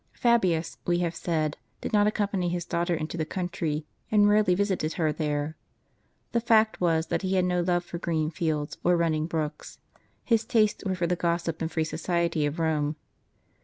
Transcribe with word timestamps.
Fabius, 0.13 0.79
we 0.87 0.97
have 0.97 1.13
said, 1.15 1.57
did 1.79 1.93
not 1.93 2.07
accompany 2.07 2.49
his 2.49 2.65
daughter 2.65 2.95
into 2.95 3.17
the 3.17 3.23
country, 3.23 3.85
and 4.09 4.27
rarely 4.27 4.55
visited 4.55 4.93
her 4.93 5.13
there. 5.13 5.55
The 6.31 6.41
fact 6.41 6.81
was, 6.81 7.05
that 7.09 7.21
he 7.21 7.35
had 7.35 7.45
no 7.45 7.61
love 7.61 7.85
for 7.85 7.99
green 7.99 8.31
fields 8.31 8.79
or 8.83 8.97
running 8.97 9.27
brooks; 9.27 9.77
his 10.23 10.43
tastes 10.43 10.83
were 10.83 10.95
for 10.95 11.05
the 11.05 11.15
gossip 11.15 11.61
and 11.61 11.71
free 11.71 11.83
society 11.83 12.47
of 12.47 12.55
Eome. 12.55 12.95